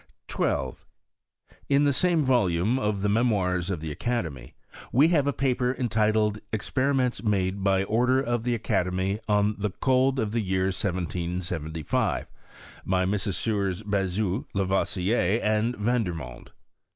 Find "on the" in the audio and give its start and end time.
9.29-9.69